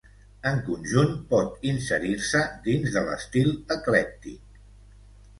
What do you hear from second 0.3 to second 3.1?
En conjunt pot inserir-se dins de